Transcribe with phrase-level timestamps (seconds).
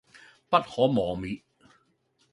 [0.49, 1.43] 不可磨滅